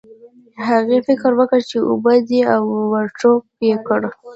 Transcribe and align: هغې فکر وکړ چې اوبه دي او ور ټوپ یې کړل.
هغې 0.67 0.97
فکر 1.07 1.31
وکړ 1.39 1.59
چې 1.69 1.77
اوبه 1.89 2.13
دي 2.27 2.39
او 2.55 2.63
ور 2.91 3.07
ټوپ 3.19 3.43
یې 3.67 3.75
کړل. 3.87 4.03